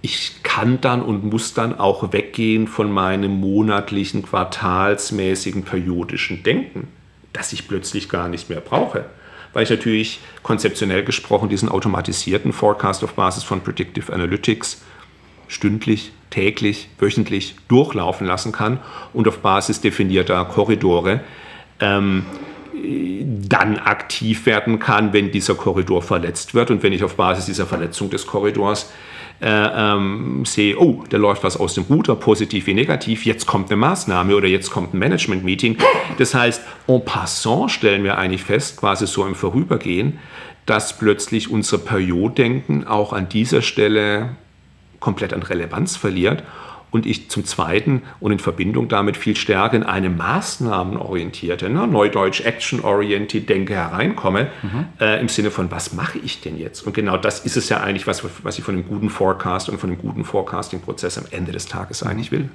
Ich 0.01 0.43
kann 0.43 0.81
dann 0.81 1.03
und 1.03 1.25
muss 1.25 1.55
dann 1.55 1.79
auch 1.79 2.13
weggehen 2.13 2.69
von 2.69 2.91
meinem 2.93 3.41
monatlichen, 3.41 4.23
quartalsmäßigen, 4.23 5.65
periodischen 5.65 6.43
Denken, 6.43 6.89
das 7.33 7.53
ich 7.53 7.67
plötzlich 7.67 8.09
gar 8.09 8.29
nicht 8.29 8.49
mehr 8.49 8.61
brauche. 8.61 9.07
Weil 9.53 9.65
ich 9.65 9.71
natürlich 9.71 10.21
konzeptionell 10.43 11.03
gesprochen 11.03 11.49
diesen 11.49 11.69
automatisierten 11.69 12.53
Forecast 12.53 13.03
auf 13.03 13.15
Basis 13.15 13.43
von 13.43 13.61
Predictive 13.61 14.13
Analytics 14.13 14.83
stündlich, 15.49 16.13
täglich, 16.31 16.89
wöchentlich 16.99 17.57
durchlaufen 17.69 18.27
lassen 18.27 18.53
kann 18.53 18.79
und 19.13 19.27
auf 19.27 19.39
Basis 19.39 19.81
definierter 19.81 20.45
Korridore 20.45 21.21
ähm, 21.81 22.27
dann 23.49 23.79
aktiv 23.79 24.47
werden 24.47 24.79
kann, 24.79 25.13
wenn 25.13 25.33
dieser 25.33 25.55
Korridor 25.55 26.03
verletzt 26.03 26.55
wird. 26.55 26.71
Und 26.71 26.83
wenn 26.83 26.93
ich 26.93 27.03
auf 27.03 27.17
Basis 27.17 27.47
dieser 27.47 27.67
Verletzung 27.67 28.11
des 28.11 28.27
Korridors 28.27 28.93
äh, 29.41 29.47
ähm, 29.49 30.45
sehe, 30.45 30.79
oh, 30.79 31.05
da 31.09 31.17
läuft 31.17 31.45
was 31.45 31.57
aus 31.57 31.75
dem 31.75 31.85
Ruder, 31.85 32.17
positiv 32.17 32.67
wie 32.67 32.75
negativ, 32.75 33.25
jetzt 33.25 33.47
kommt 33.47 33.71
eine 33.71 33.77
Maßnahme 33.77 34.35
oder 34.35 34.49
jetzt 34.49 34.71
kommt 34.71 34.95
ein 34.95 34.99
Management-Meeting. 34.99 35.79
Das 36.19 36.35
heißt, 36.35 36.63
en 36.87 37.05
passant 37.05 37.71
stellen 37.71 38.05
wir 38.05 38.19
eigentlich 38.19 38.43
fest, 38.43 38.79
quasi 38.79 39.07
so 39.07 39.27
im 39.27 39.35
Vorübergehen, 39.35 40.19
dass 40.67 40.99
plötzlich 40.99 41.51
unser 41.51 41.79
Perioddenken 41.79 42.87
auch 42.87 43.13
an 43.13 43.29
dieser 43.29 43.63
Stelle 43.63 44.31
komplett 45.01 45.33
an 45.33 45.43
Relevanz 45.43 45.97
verliert 45.97 46.43
und 46.91 47.07
ich 47.07 47.31
zum 47.31 47.45
Zweiten 47.45 48.03
und 48.21 48.33
in 48.33 48.39
Verbindung 48.39 48.89
damit 48.89 49.17
viel 49.17 49.37
stärker 49.37 49.77
in 49.77 49.83
eine 49.83 50.11
maßnahmenorientierte, 50.11 51.69
ne, 51.69 51.87
neudeutsch 51.87 52.41
action-oriented 52.41 53.49
Denke 53.49 53.75
hereinkomme, 53.75 54.49
mhm. 54.63 54.87
äh, 55.01 55.21
im 55.21 55.29
Sinne 55.29 55.51
von, 55.51 55.71
was 55.71 55.93
mache 55.93 56.19
ich 56.19 56.41
denn 56.41 56.59
jetzt? 56.59 56.87
Und 56.87 56.95
genau 56.95 57.17
das 57.17 57.41
ist 57.41 57.57
es 57.57 57.69
ja 57.69 57.81
eigentlich, 57.81 58.07
was, 58.07 58.23
was 58.43 58.59
ich 58.59 58.65
von 58.65 58.75
einem 58.75 58.87
guten 58.87 59.11
Forecast 59.11 59.69
und 59.69 59.79
von 59.79 59.91
einem 59.91 59.99
guten 59.99 60.25
Forecasting-Prozess 60.25 61.19
am 61.19 61.25
Ende 61.31 61.53
des 61.53 61.67
Tages 61.67 62.03
mhm. 62.03 62.11
eigentlich 62.11 62.33
will. 62.33 62.49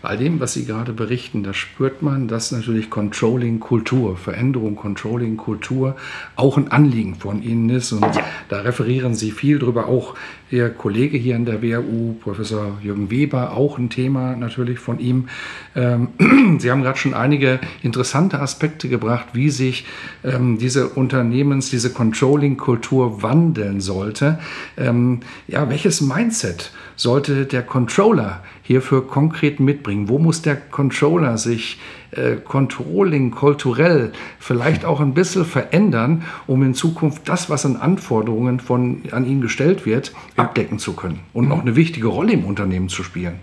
Bei 0.00 0.10
all 0.10 0.18
dem, 0.18 0.40
was 0.40 0.52
Sie 0.52 0.64
gerade 0.64 0.92
berichten, 0.92 1.42
da 1.42 1.54
spürt 1.54 2.02
man, 2.02 2.28
dass 2.28 2.52
natürlich 2.52 2.90
Controlling-Kultur, 2.90 4.16
Veränderung, 4.16 4.76
Controlling-Kultur 4.76 5.96
auch 6.36 6.56
ein 6.56 6.70
Anliegen 6.70 7.16
von 7.16 7.42
Ihnen 7.42 7.70
ist. 7.70 7.92
Und 7.92 8.02
ja. 8.02 8.24
da 8.48 8.60
referieren 8.60 9.14
Sie 9.14 9.30
viel 9.30 9.58
drüber, 9.58 9.86
auch 9.86 10.14
Ihr 10.52 10.68
Kollege 10.68 11.16
hier 11.16 11.36
an 11.36 11.46
der 11.46 11.62
WHU, 11.62 12.12
Professor 12.20 12.76
Jürgen 12.82 13.10
Weber, 13.10 13.56
auch 13.56 13.71
ein 13.78 13.90
Thema 13.90 14.36
natürlich 14.36 14.78
von 14.78 14.98
ihm. 14.98 15.28
Ähm, 15.74 16.08
Sie 16.58 16.70
haben 16.70 16.82
gerade 16.82 16.98
schon 16.98 17.14
einige 17.14 17.60
interessante 17.82 18.40
Aspekte 18.40 18.88
gebracht, 18.88 19.28
wie 19.32 19.50
sich 19.50 19.86
ähm, 20.24 20.58
diese 20.58 20.88
Unternehmens-, 20.88 21.70
diese 21.70 21.92
Controlling-Kultur 21.92 23.22
wandeln 23.22 23.80
sollte. 23.80 24.38
Ähm, 24.76 25.20
ja, 25.48 25.68
welches 25.68 26.00
Mindset 26.00 26.72
sollte 26.96 27.46
der 27.46 27.62
Controller 27.62 28.42
hierfür 28.62 29.06
konkret 29.06 29.60
mitbringen? 29.60 30.08
Wo 30.08 30.18
muss 30.18 30.42
der 30.42 30.56
Controller 30.56 31.36
sich 31.38 31.78
äh, 32.12 32.36
Controlling 32.36 33.30
kulturell 33.30 34.12
vielleicht 34.38 34.84
auch 34.84 35.00
ein 35.00 35.14
bisschen 35.14 35.44
verändern, 35.44 36.24
um 36.46 36.62
in 36.62 36.74
Zukunft 36.74 37.28
das, 37.28 37.50
was 37.50 37.66
an 37.66 37.76
Anforderungen 37.76 38.60
von, 38.60 39.02
an 39.10 39.26
ihn 39.26 39.40
gestellt 39.40 39.86
wird, 39.86 40.12
ja. 40.36 40.44
abdecken 40.44 40.78
zu 40.78 40.94
können 40.94 41.20
und 41.32 41.46
mhm. 41.46 41.52
auch 41.52 41.60
eine 41.60 41.76
wichtige 41.76 42.08
Rolle 42.08 42.32
im 42.32 42.44
Unternehmen 42.44 42.88
zu 42.88 43.02
spielen? 43.02 43.40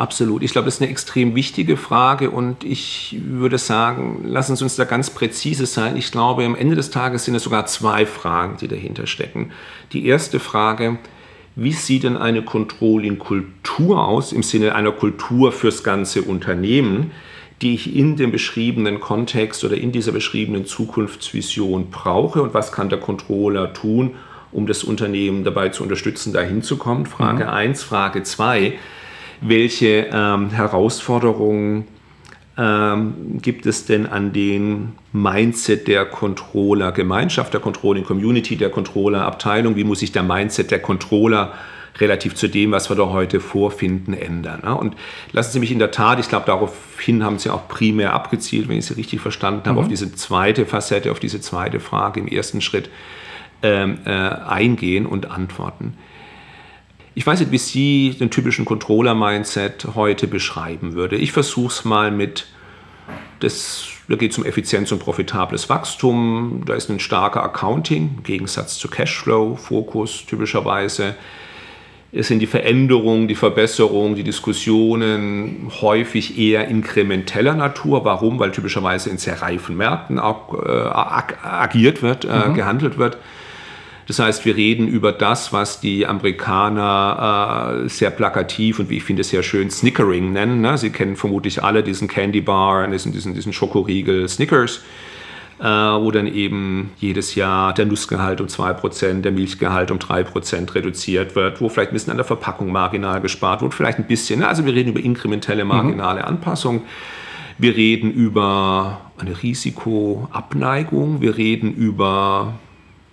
Absolut. 0.00 0.42
Ich 0.42 0.52
glaube, 0.52 0.64
das 0.64 0.76
ist 0.76 0.80
eine 0.80 0.90
extrem 0.90 1.34
wichtige 1.34 1.76
Frage 1.76 2.30
und 2.30 2.64
ich 2.64 3.20
würde 3.22 3.58
sagen, 3.58 4.22
lassen 4.24 4.56
Sie 4.56 4.64
uns 4.64 4.76
da 4.76 4.84
ganz 4.84 5.10
präzise 5.10 5.66
sein. 5.66 5.94
Ich 5.98 6.10
glaube, 6.10 6.46
am 6.46 6.54
Ende 6.54 6.74
des 6.74 6.90
Tages 6.90 7.26
sind 7.26 7.34
es 7.34 7.42
sogar 7.42 7.66
zwei 7.66 8.06
Fragen, 8.06 8.56
die 8.56 8.66
dahinter 8.66 9.06
stecken. 9.06 9.50
Die 9.92 10.06
erste 10.06 10.40
Frage, 10.40 10.96
wie 11.56 11.72
sieht 11.72 12.04
denn 12.04 12.16
eine 12.16 12.42
Controlling-Kultur 12.42 14.06
aus 14.06 14.32
im 14.32 14.42
Sinne 14.42 14.74
einer 14.74 14.92
Kultur 14.92 15.52
fürs 15.52 15.82
ganze 15.82 16.22
Unternehmen, 16.22 17.10
die 17.62 17.74
ich 17.74 17.94
in 17.94 18.16
dem 18.16 18.32
beschriebenen 18.32 19.00
Kontext 19.00 19.64
oder 19.64 19.76
in 19.76 19.92
dieser 19.92 20.12
beschriebenen 20.12 20.64
Zukunftsvision 20.64 21.90
brauche 21.90 22.42
und 22.42 22.54
was 22.54 22.72
kann 22.72 22.88
der 22.88 23.00
Controller 23.00 23.72
tun, 23.74 24.12
um 24.52 24.66
das 24.66 24.82
Unternehmen 24.82 25.44
dabei 25.44 25.68
zu 25.68 25.82
unterstützen, 25.82 26.32
dahin 26.32 26.62
zu 26.62 26.76
kommen? 26.76 27.06
Frage 27.06 27.52
1. 27.52 27.82
Mhm. 27.82 27.88
Frage 27.88 28.22
2 28.22 28.74
welche 29.40 30.08
ähm, 30.12 30.50
Herausforderungen 30.50 31.86
ähm, 32.60 33.38
gibt 33.40 33.64
es 33.64 33.86
denn 33.86 34.06
an 34.06 34.34
den 34.34 34.92
Mindset 35.12 35.88
der 35.88 36.04
Controller-Gemeinschaft, 36.04 37.54
der 37.54 37.60
Controlling-Community, 37.60 38.56
der 38.56 38.68
Controller-Abteilung? 38.68 39.76
Wie 39.76 39.84
muss 39.84 40.00
sich 40.00 40.12
der 40.12 40.22
Mindset 40.22 40.70
der 40.70 40.80
Controller 40.80 41.54
relativ 41.98 42.34
zu 42.34 42.48
dem, 42.48 42.72
was 42.72 42.90
wir 42.90 42.96
da 42.96 43.08
heute 43.08 43.40
vorfinden, 43.40 44.12
ändern? 44.12 44.60
Ne? 44.62 44.74
Und 44.74 44.94
lassen 45.32 45.52
Sie 45.52 45.58
mich 45.58 45.72
in 45.72 45.78
der 45.78 45.90
Tat, 45.90 46.20
ich 46.20 46.28
glaube, 46.28 46.44
daraufhin 46.44 47.24
haben 47.24 47.38
Sie 47.38 47.48
auch 47.48 47.66
primär 47.66 48.12
abgezielt, 48.12 48.68
wenn 48.68 48.76
ich 48.76 48.84
Sie 48.84 48.94
richtig 48.94 49.22
verstanden 49.22 49.62
habe, 49.64 49.78
mhm. 49.78 49.84
auf 49.84 49.88
diese 49.88 50.14
zweite 50.14 50.66
Facette, 50.66 51.12
auf 51.12 51.18
diese 51.18 51.40
zweite 51.40 51.80
Frage 51.80 52.20
im 52.20 52.28
ersten 52.28 52.60
Schritt 52.60 52.90
ähm, 53.62 54.00
äh, 54.04 54.10
eingehen 54.10 55.06
und 55.06 55.30
antworten. 55.30 55.94
Ich 57.14 57.26
weiß 57.26 57.40
nicht, 57.40 57.50
wie 57.50 57.58
Sie 57.58 58.16
den 58.18 58.30
typischen 58.30 58.64
Controller-Mindset 58.64 59.88
heute 59.94 60.28
beschreiben 60.28 60.94
würde. 60.94 61.16
Ich 61.16 61.32
versuche 61.32 61.72
es 61.72 61.84
mal 61.84 62.10
mit, 62.12 62.46
das, 63.40 63.88
da 64.08 64.14
geht 64.14 64.30
es 64.30 64.38
um 64.38 64.44
Effizienz 64.44 64.92
und 64.92 65.00
profitables 65.00 65.68
Wachstum. 65.68 66.62
Da 66.66 66.74
ist 66.74 66.88
ein 66.88 67.00
starker 67.00 67.42
Accounting 67.42 68.14
im 68.18 68.22
Gegensatz 68.22 68.78
zu 68.78 68.88
Cashflow-Fokus 68.88 70.26
typischerweise. 70.26 71.16
Es 72.12 72.28
sind 72.28 72.40
die 72.40 72.46
Veränderungen, 72.46 73.28
die 73.28 73.36
Verbesserungen, 73.36 74.16
die 74.16 74.24
Diskussionen 74.24 75.70
häufig 75.80 76.38
eher 76.38 76.66
inkrementeller 76.66 77.54
Natur. 77.54 78.04
Warum? 78.04 78.38
Weil 78.38 78.50
typischerweise 78.50 79.10
in 79.10 79.18
sehr 79.18 79.42
reifen 79.42 79.76
Märkten 79.76 80.18
auch, 80.18 80.54
äh, 80.54 81.46
agiert 81.46 82.02
wird, 82.02 82.24
äh, 82.24 82.48
mhm. 82.48 82.54
gehandelt 82.54 82.98
wird. 82.98 83.18
Das 84.10 84.18
heißt, 84.18 84.44
wir 84.44 84.56
reden 84.56 84.88
über 84.88 85.12
das, 85.12 85.52
was 85.52 85.78
die 85.78 86.04
Amerikaner 86.04 87.84
äh, 87.84 87.88
sehr 87.88 88.10
plakativ 88.10 88.80
und 88.80 88.90
wie 88.90 88.96
ich 88.96 89.04
finde 89.04 89.22
sehr 89.22 89.44
schön 89.44 89.70
Snickering 89.70 90.32
nennen. 90.32 90.60
Ne? 90.60 90.76
Sie 90.78 90.90
kennen 90.90 91.14
vermutlich 91.14 91.62
alle 91.62 91.84
diesen 91.84 92.08
Candy 92.08 92.40
Bar, 92.40 92.88
diesen, 92.88 93.12
diesen, 93.12 93.34
diesen 93.34 93.52
Schokoriegel 93.52 94.28
Snickers. 94.28 94.82
Äh, 95.60 95.64
wo 95.64 96.10
dann 96.10 96.26
eben 96.26 96.90
jedes 96.96 97.36
Jahr 97.36 97.72
der 97.72 97.86
Nussgehalt 97.86 98.40
um 98.40 98.48
2%, 98.48 99.20
der 99.20 99.30
Milchgehalt 99.30 99.92
um 99.92 99.98
3% 99.98 100.74
reduziert 100.74 101.36
wird, 101.36 101.60
wo 101.60 101.68
vielleicht 101.68 101.92
ein 101.92 101.94
bisschen 101.94 102.10
an 102.10 102.16
der 102.16 102.24
Verpackung 102.24 102.72
marginal 102.72 103.20
gespart 103.20 103.62
wird, 103.62 103.74
vielleicht 103.74 103.98
ein 103.98 104.08
bisschen. 104.08 104.40
Ne? 104.40 104.48
Also 104.48 104.66
wir 104.66 104.74
reden 104.74 104.88
über 104.88 105.00
inkrementelle 105.00 105.64
marginale 105.64 106.22
mhm. 106.22 106.26
Anpassung. 106.26 106.82
Wir 107.58 107.76
reden 107.76 108.10
über 108.10 109.02
eine 109.18 109.40
Risikoabneigung. 109.40 111.20
Wir 111.20 111.36
reden 111.36 111.72
über 111.72 112.54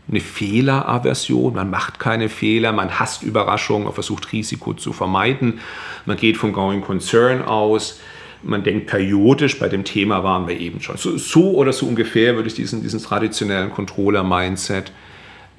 eine 0.09 0.19
Fehleraversion, 0.21 1.53
man 1.53 1.69
macht 1.69 1.99
keine 1.99 2.29
Fehler, 2.29 2.71
man 2.71 2.99
hasst 2.99 3.23
Überraschungen, 3.23 3.85
man 3.85 3.93
versucht 3.93 4.31
Risiko 4.31 4.73
zu 4.73 4.93
vermeiden, 4.93 5.59
man 6.05 6.17
geht 6.17 6.37
vom 6.37 6.53
Going 6.53 6.81
Concern 6.81 7.41
aus, 7.43 7.99
man 8.43 8.63
denkt 8.63 8.87
periodisch, 8.87 9.59
bei 9.59 9.67
dem 9.67 9.83
Thema 9.83 10.23
waren 10.23 10.47
wir 10.47 10.59
eben 10.59 10.79
schon. 10.81 10.97
So, 10.97 11.17
so 11.17 11.51
oder 11.51 11.73
so 11.73 11.85
ungefähr 11.87 12.35
würde 12.35 12.47
ich 12.47 12.55
diesen, 12.55 12.81
diesen 12.81 13.01
traditionellen 13.01 13.71
Controller-Mindset 13.71 14.91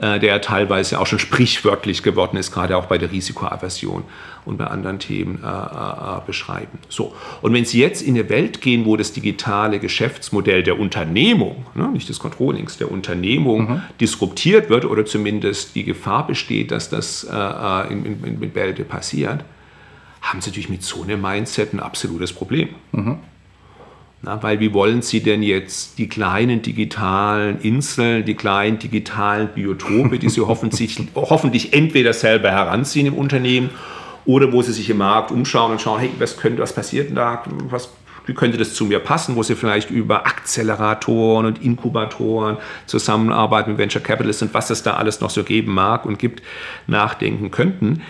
der 0.01 0.41
teilweise 0.41 1.01
auch 1.01 1.07
schon 1.07 1.19
sprichwörtlich 1.19 2.05
geworden 2.05 2.37
ist, 2.37 2.53
gerade 2.53 2.77
auch 2.77 2.87
bei 2.87 2.99
der 2.99 3.11
Risikoaversion 3.11 4.05
und 4.49 4.57
bei 4.57 4.67
anderen 4.67 4.99
Themen 4.99 5.45
äh, 5.45 5.47
äh, 5.47 5.51
äh, 5.51 6.21
beschreiben. 6.27 6.79
So. 6.89 7.15
Und 7.43 7.53
wenn 7.53 7.67
Sie 7.67 7.81
jetzt 7.81 8.01
in 8.01 8.15
eine 8.15 8.29
Welt 8.31 8.63
gehen, 8.63 8.87
wo 8.87 8.97
das 8.97 9.13
digitale 9.13 9.79
Geschäftsmodell 9.79 10.63
der 10.63 10.81
Unternehmung, 10.81 11.67
ne, 11.75 11.89
nicht 11.89 12.09
des 12.09 12.19
Controllings, 12.19 12.79
der 12.79 12.91
Unternehmung 12.91 13.71
mhm. 13.71 13.83
disruptiert 14.01 14.71
wird 14.71 14.87
oder 14.87 15.05
zumindest 15.05 15.75
die 15.75 15.85
Gefahr 15.85 16.27
besteht, 16.27 16.71
dass 16.71 16.89
das 16.89 17.25
äh, 17.25 17.37
äh 17.37 17.93
in, 17.93 18.07
in, 18.07 18.43
in 18.43 18.51
Bälde 18.51 18.85
passiert, 18.85 19.45
haben 20.23 20.41
Sie 20.41 20.49
natürlich 20.49 20.71
mit 20.71 20.83
so 20.83 21.03
einem 21.03 21.21
Mindset 21.21 21.75
ein 21.75 21.81
absolutes 21.81 22.33
Problem. 22.33 22.71
Mhm. 22.93 23.19
Na, 24.21 24.43
weil 24.43 24.59
wie 24.59 24.75
wollen 24.75 25.01
Sie 25.01 25.23
denn 25.23 25.45
jetzt 25.45 25.99
die 25.99 26.09
kleinen 26.09 26.61
digitalen 26.61 27.61
Inseln, 27.61 28.25
die 28.25 28.35
kleinen 28.35 28.79
digitalen 28.79 29.49
Biotope, 29.49 30.19
die 30.19 30.29
Sie 30.29 30.41
hoffentlich, 30.47 30.99
hoffentlich 31.15 31.73
entweder 31.73 32.13
selber 32.13 32.51
heranziehen 32.51 33.07
im 33.07 33.15
Unternehmen 33.15 33.71
oder 34.27 34.53
wo 34.53 34.61
Sie 34.61 34.73
sich 34.73 34.91
im 34.91 34.99
Markt 34.99 35.31
umschauen 35.31 35.73
und 35.73 35.81
schauen, 35.81 36.01
hey, 36.01 36.11
was 36.19 36.37
könnte, 36.37 36.61
was 36.61 36.73
passiert 36.73 37.09
denn 37.09 37.15
da, 37.15 37.45
was, 37.71 37.91
wie 38.27 38.35
könnte 38.35 38.59
das 38.59 38.75
zu 38.75 38.87
mir 38.87 38.99
passen, 38.99 39.37
wo 39.37 39.45
Sie 39.45 39.55
vielleicht 39.55 39.91
über 39.91 40.27
Akzeleratoren 40.27 41.47
und 41.47 41.63
Inkubatoren 41.63 42.57
zusammenarbeiten 42.87 43.71
mit 43.71 43.79
Venture 43.79 44.03
Capitalists 44.03 44.43
und 44.43 44.53
was 44.53 44.69
es 44.71 44.83
da 44.83 44.95
alles 44.95 45.21
noch 45.21 45.31
so 45.31 45.45
geben 45.45 45.73
mag 45.73 46.05
und 46.05 46.19
gibt, 46.19 46.43
nachdenken 46.89 47.53
könnten. 47.53 48.03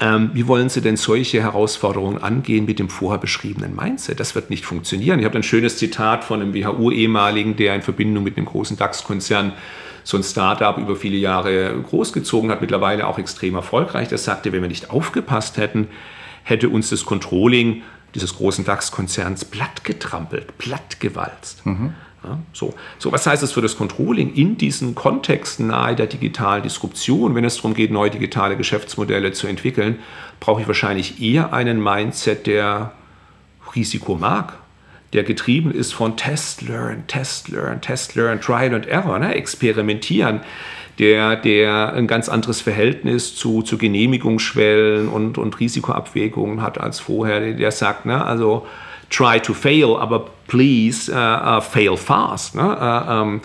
Ähm, 0.00 0.30
wie 0.32 0.48
wollen 0.48 0.70
Sie 0.70 0.80
denn 0.80 0.96
solche 0.96 1.42
Herausforderungen 1.42 2.22
angehen 2.22 2.64
mit 2.64 2.78
dem 2.78 2.88
vorher 2.88 3.18
beschriebenen 3.18 3.76
Mindset? 3.76 4.18
Das 4.18 4.34
wird 4.34 4.48
nicht 4.48 4.64
funktionieren. 4.64 5.18
Ich 5.18 5.26
habe 5.26 5.38
ein 5.38 5.42
schönes 5.42 5.76
Zitat 5.76 6.24
von 6.24 6.40
einem 6.40 6.54
WHU-Ehemaligen, 6.54 7.56
der 7.56 7.74
in 7.74 7.82
Verbindung 7.82 8.24
mit 8.24 8.36
einem 8.36 8.46
großen 8.46 8.78
DAX-Konzern 8.78 9.52
so 10.02 10.16
ein 10.16 10.22
Startup 10.22 10.78
über 10.78 10.96
viele 10.96 11.18
Jahre 11.18 11.74
großgezogen 11.82 12.50
hat, 12.50 12.62
mittlerweile 12.62 13.06
auch 13.06 13.18
extrem 13.18 13.54
erfolgreich. 13.54 14.08
Der 14.08 14.16
sagte, 14.16 14.52
wenn 14.52 14.62
wir 14.62 14.68
nicht 14.68 14.90
aufgepasst 14.90 15.58
hätten, 15.58 15.88
hätte 16.42 16.70
uns 16.70 16.88
das 16.88 17.04
Controlling 17.04 17.82
dieses 18.14 18.34
großen 18.36 18.64
DAX-Konzerns 18.64 19.44
plattgetrampelt, 19.44 20.56
plattgewalzt. 20.58 21.64
Mhm. 21.66 21.94
Ja, 22.22 22.38
so. 22.52 22.74
so, 22.98 23.12
was 23.12 23.26
heißt 23.26 23.42
das 23.42 23.52
für 23.52 23.62
das 23.62 23.78
Controlling 23.78 24.34
in 24.34 24.58
diesen 24.58 24.94
Kontexten 24.94 25.68
nahe 25.68 25.96
der 25.96 26.06
digitalen 26.06 26.62
Disruption, 26.62 27.34
wenn 27.34 27.44
es 27.44 27.56
darum 27.56 27.72
geht, 27.72 27.90
neue 27.90 28.10
digitale 28.10 28.56
Geschäftsmodelle 28.56 29.32
zu 29.32 29.46
entwickeln, 29.46 29.98
brauche 30.38 30.60
ich 30.60 30.66
wahrscheinlich 30.66 31.22
eher 31.22 31.54
einen 31.54 31.82
Mindset, 31.82 32.46
der 32.46 32.92
Risiko 33.74 34.16
mag, 34.16 34.54
der 35.12 35.24
getrieben 35.24 35.72
ist 35.72 35.92
von 35.92 36.16
Test, 36.16 36.62
Learn, 36.62 37.06
Test, 37.06 37.48
Learn, 37.48 37.80
Test, 37.80 38.14
Learn, 38.14 38.40
Trial 38.40 38.74
and 38.74 38.86
Error, 38.86 39.18
ne? 39.18 39.34
experimentieren, 39.34 40.40
der, 40.98 41.36
der 41.36 41.94
ein 41.94 42.06
ganz 42.06 42.28
anderes 42.28 42.60
Verhältnis 42.60 43.34
zu, 43.34 43.62
zu 43.62 43.78
Genehmigungsschwellen 43.78 45.08
und, 45.08 45.38
und 45.38 45.58
Risikoabwägungen 45.58 46.60
hat 46.60 46.78
als 46.78 47.00
vorher, 47.00 47.54
der 47.54 47.72
sagt, 47.72 48.04
ne, 48.04 48.22
also 48.22 48.66
try 49.10 49.38
to 49.38 49.52
fail, 49.54 50.06
but 50.06 50.30
please 50.46 51.08
uh, 51.08 51.16
uh, 51.16 51.60
fail 51.60 51.96
fast. 51.96 52.54
Ne? 52.54 52.62
Uh, 52.62 53.04
um, 53.12 53.42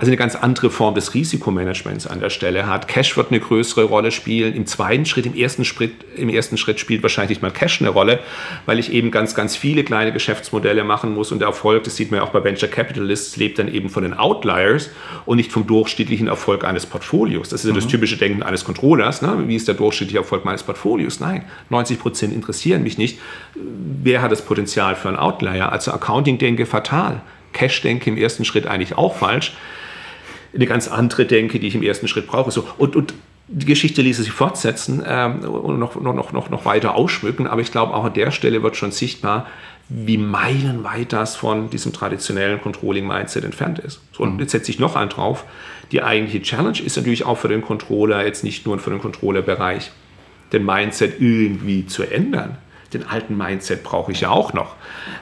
also 0.00 0.08
eine 0.08 0.16
ganz 0.16 0.34
andere 0.34 0.70
Form 0.70 0.94
des 0.94 1.12
Risikomanagements 1.12 2.06
an 2.06 2.20
der 2.20 2.30
Stelle 2.30 2.66
hat. 2.66 2.88
Cash 2.88 3.18
wird 3.18 3.30
eine 3.30 3.38
größere 3.38 3.84
Rolle 3.84 4.10
spielen. 4.10 4.54
Im 4.54 4.64
zweiten 4.64 5.04
Schritt, 5.04 5.26
im 5.26 5.36
ersten 5.36 5.66
Schritt, 5.66 5.92
im 6.16 6.30
ersten 6.30 6.56
Schritt 6.56 6.80
spielt 6.80 7.02
wahrscheinlich 7.02 7.28
nicht 7.28 7.42
mal 7.42 7.50
Cash 7.50 7.82
eine 7.82 7.90
Rolle, 7.90 8.20
weil 8.64 8.78
ich 8.78 8.94
eben 8.94 9.10
ganz, 9.10 9.34
ganz 9.34 9.56
viele 9.56 9.84
kleine 9.84 10.10
Geschäftsmodelle 10.10 10.84
machen 10.84 11.14
muss 11.14 11.32
und 11.32 11.40
der 11.40 11.48
Erfolg, 11.48 11.84
das 11.84 11.96
sieht 11.96 12.10
man 12.10 12.20
ja 12.20 12.26
auch 12.26 12.30
bei 12.30 12.42
Venture 12.42 12.70
Capitalists, 12.70 13.36
lebt 13.36 13.58
dann 13.58 13.68
eben 13.68 13.90
von 13.90 14.02
den 14.02 14.14
Outliers 14.14 14.88
und 15.26 15.36
nicht 15.36 15.52
vom 15.52 15.66
durchschnittlichen 15.66 16.28
Erfolg 16.28 16.64
eines 16.64 16.86
Portfolios. 16.86 17.50
Das 17.50 17.62
ist 17.62 17.68
ja 17.68 17.74
das 17.74 17.84
mhm. 17.84 17.90
typische 17.90 18.16
Denken 18.16 18.42
eines 18.42 18.64
Controllers. 18.64 19.20
Ne? 19.20 19.44
Wie 19.48 19.56
ist 19.56 19.68
der 19.68 19.74
durchschnittliche 19.74 20.20
Erfolg 20.20 20.46
meines 20.46 20.62
Portfolios? 20.62 21.20
Nein, 21.20 21.44
90 21.68 21.98
Prozent 21.98 22.32
interessieren 22.32 22.82
mich 22.82 22.96
nicht. 22.96 23.18
Wer 23.54 24.22
hat 24.22 24.32
das 24.32 24.40
Potenzial 24.40 24.96
für 24.96 25.08
einen 25.08 25.18
Outlier? 25.18 25.70
Also 25.70 25.92
Accounting 25.92 26.38
denke 26.38 26.64
fatal. 26.64 27.20
Cash 27.52 27.82
denke 27.82 28.08
im 28.08 28.16
ersten 28.16 28.46
Schritt 28.46 28.66
eigentlich 28.66 28.96
auch 28.96 29.14
falsch 29.14 29.52
eine 30.54 30.66
ganz 30.66 30.88
andere 30.88 31.26
Denke, 31.26 31.60
die 31.60 31.68
ich 31.68 31.74
im 31.74 31.82
ersten 31.82 32.08
Schritt 32.08 32.26
brauche. 32.26 32.50
So, 32.50 32.66
und, 32.78 32.96
und 32.96 33.14
die 33.48 33.66
Geschichte 33.66 34.02
ließe 34.02 34.22
sich 34.22 34.32
fortsetzen 34.32 35.02
ähm, 35.06 35.40
und 35.40 35.78
noch, 35.78 36.00
noch, 36.00 36.32
noch, 36.32 36.50
noch 36.50 36.64
weiter 36.64 36.94
ausschmücken, 36.94 37.46
aber 37.46 37.60
ich 37.60 37.72
glaube, 37.72 37.94
auch 37.94 38.04
an 38.04 38.14
der 38.14 38.30
Stelle 38.30 38.62
wird 38.62 38.76
schon 38.76 38.92
sichtbar, 38.92 39.46
wie 39.88 40.18
meilenweit 40.18 41.12
das 41.12 41.34
von 41.34 41.68
diesem 41.68 41.92
traditionellen 41.92 42.60
Controlling-Mindset 42.60 43.44
entfernt 43.44 43.80
ist. 43.80 44.00
So, 44.12 44.22
und 44.22 44.34
mhm. 44.34 44.40
jetzt 44.40 44.52
setze 44.52 44.70
ich 44.70 44.78
noch 44.78 44.94
einen 44.94 45.10
drauf. 45.10 45.44
Die 45.90 46.02
eigentliche 46.02 46.42
Challenge 46.42 46.78
ist 46.78 46.96
natürlich 46.96 47.24
auch 47.24 47.38
für 47.38 47.48
den 47.48 47.62
Controller, 47.62 48.24
jetzt 48.24 48.44
nicht 48.44 48.66
nur 48.66 48.78
für 48.78 48.90
den 48.90 49.00
Controller-Bereich, 49.00 49.90
den 50.52 50.64
Mindset 50.64 51.20
irgendwie 51.20 51.86
zu 51.86 52.04
ändern. 52.04 52.56
Den 52.92 53.06
alten 53.06 53.36
Mindset 53.36 53.82
brauche 53.82 54.12
ich 54.12 54.20
ja 54.20 54.30
auch 54.30 54.52
noch. 54.52 54.76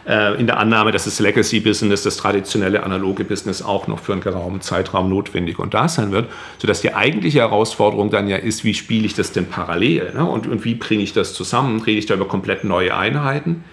Äh, 0.06 0.38
in 0.40 0.46
der 0.46 0.58
Annahme, 0.58 0.92
dass 0.92 1.04
das 1.04 1.20
Legacy-Business, 1.20 2.02
das 2.02 2.16
traditionelle 2.16 2.82
analoge 2.82 3.25
Business 3.25 3.62
auch 3.62 3.87
noch 3.87 4.00
für 4.00 4.12
einen 4.12 4.22
geraumen 4.22 4.60
Zeitraum 4.60 5.08
notwendig 5.10 5.58
und 5.58 5.75
da 5.75 5.88
sein 5.88 6.10
wird, 6.10 6.30
sodass 6.58 6.80
die 6.80 6.94
eigentliche 6.94 7.40
Herausforderung 7.40 8.10
dann 8.10 8.28
ja 8.28 8.37
ist, 8.37 8.64
wie 8.64 8.75
spiele 8.75 9.06
ich 9.06 9.14
das 9.14 9.32
denn 9.32 9.46
parallel 9.46 10.12
ne? 10.14 10.25
und, 10.25 10.46
und 10.46 10.64
wie 10.64 10.75
bringe 10.75 11.02
ich 11.02 11.12
das 11.12 11.34
zusammen? 11.34 11.80
Rede 11.80 11.98
ich 11.98 12.06
da 12.06 12.14
über 12.14 12.26
komplett 12.26 12.64
neue 12.64 12.96
Einheiten? 12.96 13.64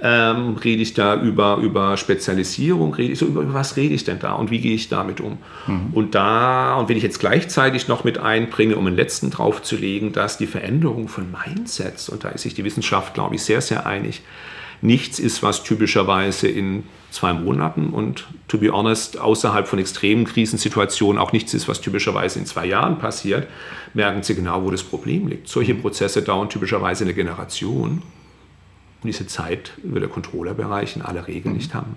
Ähm, 0.00 0.56
rede 0.56 0.80
ich 0.80 0.94
da 0.94 1.20
über, 1.20 1.56
über 1.56 1.96
Spezialisierung? 1.96 2.94
Rede 2.94 3.12
ich 3.14 3.18
so, 3.18 3.26
über, 3.26 3.42
über 3.42 3.54
was 3.54 3.76
rede 3.76 3.94
ich 3.94 4.04
denn 4.04 4.20
da 4.20 4.34
und 4.34 4.50
wie 4.50 4.60
gehe 4.60 4.74
ich 4.74 4.88
damit 4.88 5.20
um? 5.20 5.38
Mhm. 5.66 5.88
Und 5.92 6.14
da, 6.14 6.76
und 6.76 6.88
wenn 6.88 6.96
ich 6.96 7.02
jetzt 7.02 7.18
gleichzeitig 7.18 7.88
noch 7.88 8.04
mit 8.04 8.18
einbringe, 8.18 8.76
um 8.76 8.86
einen 8.86 8.94
letzten 8.94 9.30
draufzulegen, 9.30 10.12
dass 10.12 10.38
die 10.38 10.46
Veränderung 10.46 11.08
von 11.08 11.26
Mindsets, 11.32 12.08
und 12.08 12.22
da 12.22 12.28
ist 12.28 12.42
sich 12.42 12.54
die 12.54 12.64
Wissenschaft, 12.64 13.14
glaube 13.14 13.34
ich, 13.34 13.42
sehr, 13.42 13.60
sehr 13.60 13.86
einig, 13.86 14.22
nichts 14.82 15.18
ist, 15.18 15.42
was 15.42 15.64
typischerweise 15.64 16.46
in 16.46 16.84
zwei 17.10 17.32
Monaten 17.32 17.88
und 17.88 18.28
to 18.48 18.58
be 18.58 18.70
honest, 18.70 19.18
außerhalb 19.18 19.66
von 19.66 19.78
extremen 19.78 20.24
Krisensituationen 20.24 21.20
auch 21.20 21.32
nichts 21.32 21.54
ist, 21.54 21.66
was 21.66 21.80
typischerweise 21.80 22.38
in 22.38 22.46
zwei 22.46 22.66
Jahren 22.66 22.98
passiert, 22.98 23.48
merken 23.94 24.22
Sie 24.22 24.34
genau, 24.34 24.62
wo 24.62 24.70
das 24.70 24.82
Problem 24.82 25.26
liegt. 25.26 25.48
Solche 25.48 25.74
Prozesse 25.74 26.22
dauern 26.22 26.48
typischerweise 26.48 27.04
eine 27.04 27.14
Generation. 27.14 28.02
Und 29.02 29.06
diese 29.08 29.26
Zeit 29.26 29.72
wird 29.82 30.02
der 30.02 30.10
Controllerbereich 30.10 30.96
in 30.96 31.02
aller 31.02 31.28
Regel 31.28 31.52
nicht 31.52 31.74
haben. 31.74 31.96